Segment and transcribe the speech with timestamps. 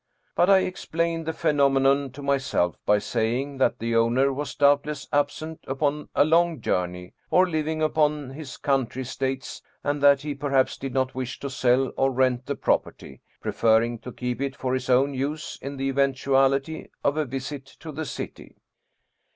[0.35, 5.07] But I explained the phenomenon to myself by saying that the owner was doubt less
[5.13, 10.75] absent upon a long journey, or living upon his country estates, and that he perhaps
[10.77, 14.11] did not wish to sell or rent the 133 German Mystery Stories property, preferring to
[14.11, 18.55] keep it for his own use in the eventuality of a visit to the city.